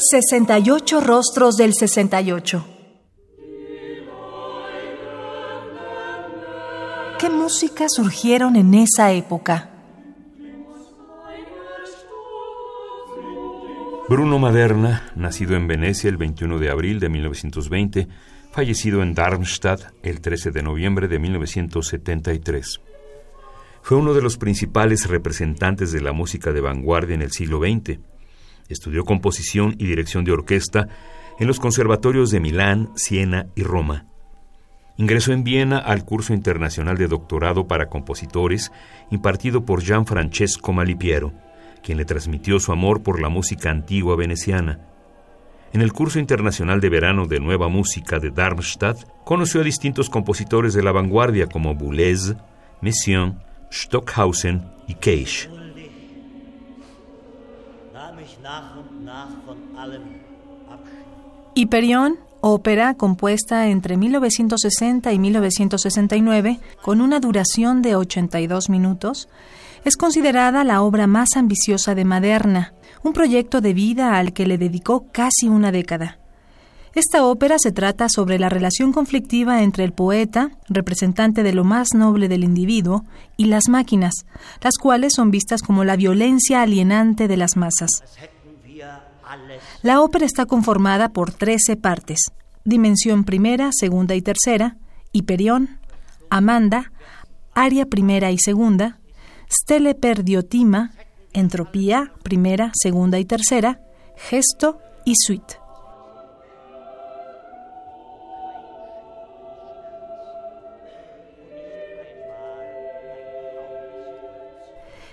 [0.00, 2.64] 68 rostros del 68.
[7.18, 9.70] ¿Qué músicas surgieron en esa época?
[14.08, 18.06] Bruno Maderna, nacido en Venecia el 21 de abril de 1920,
[18.52, 22.80] fallecido en Darmstadt el 13 de noviembre de 1973.
[23.82, 27.98] Fue uno de los principales representantes de la música de vanguardia en el siglo XX
[28.68, 30.88] Estudió composición y dirección de orquesta
[31.38, 34.06] en los conservatorios de Milán, Siena y Roma.
[34.96, 38.72] Ingresó en Viena al curso internacional de doctorado para compositores
[39.10, 41.32] impartido por Gianfrancesco Malipiero,
[41.82, 44.80] quien le transmitió su amor por la música antigua veneciana.
[45.72, 50.74] En el curso internacional de verano de Nueva Música de Darmstadt, conoció a distintos compositores
[50.74, 52.34] de la vanguardia como Boulez,
[52.80, 53.38] Messiaen,
[53.70, 55.57] Stockhausen y Cage.
[61.54, 69.28] Hiperión, ópera compuesta entre 1960 y 1969 con una duración de 82 minutos,
[69.84, 74.56] es considerada la obra más ambiciosa de Maderna, un proyecto de vida al que le
[74.56, 76.18] dedicó casi una década.
[76.94, 81.94] Esta ópera se trata sobre la relación conflictiva entre el poeta, representante de lo más
[81.94, 83.04] noble del individuo,
[83.36, 84.26] y las máquinas,
[84.62, 88.02] las cuales son vistas como la violencia alienante de las masas.
[89.82, 92.18] La ópera está conformada por 13 partes,
[92.64, 94.76] dimensión primera, segunda y tercera,
[95.12, 95.78] Hiperión,
[96.30, 96.92] Amanda,
[97.54, 98.98] aria primera y segunda,
[99.50, 100.92] Stele per Diotima,
[101.32, 103.80] Entropía, primera, segunda y tercera,
[104.16, 105.67] Gesto y Suite.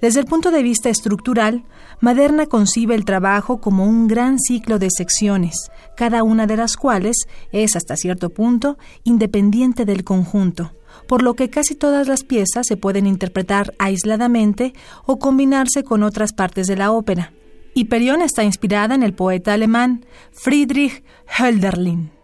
[0.00, 1.64] Desde el punto de vista estructural,
[2.00, 7.26] Maderna concibe el trabajo como un gran ciclo de secciones, cada una de las cuales
[7.52, 10.72] es hasta cierto punto independiente del conjunto,
[11.06, 14.72] por lo que casi todas las piezas se pueden interpretar aisladamente
[15.04, 17.34] o combinarse con otras partes de la ópera.
[17.74, 21.04] Hiperión está inspirada en el poeta alemán Friedrich
[21.38, 22.19] Hölderlin.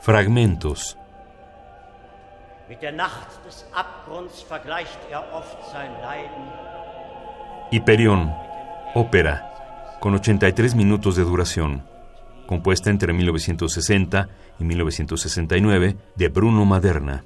[0.00, 0.96] Fragmentos.
[7.70, 8.34] Hiperión,
[8.94, 11.82] ópera, con 83 minutos de duración,
[12.46, 14.28] compuesta entre 1960
[14.58, 17.24] y 1969 de Bruno Maderna.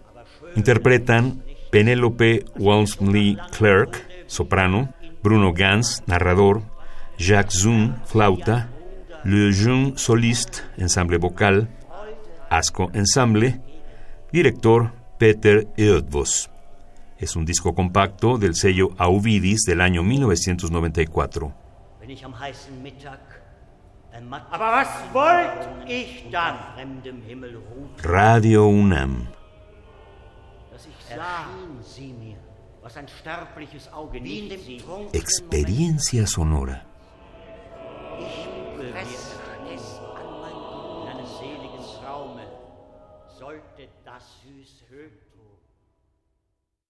[0.57, 6.63] Interpretan Penelope Walmsley Clark, soprano, Bruno Gans, narrador,
[7.19, 8.69] Jacques Zun, flauta,
[9.27, 11.69] Le Jeune Soliste, ensamble vocal,
[12.49, 13.61] Asco Ensemble,
[14.31, 16.49] director Peter Eötvös.
[17.19, 21.53] Es un disco compacto del sello Auvidis del año 1994.
[28.05, 29.27] Radio UNAM.
[35.13, 36.96] Experiencia sonora.
[38.97, 39.37] Rest
[39.75, 41.03] es an mein Grund.
[41.03, 42.47] In einem seligen Traume
[43.39, 45.59] sollte das süße Höto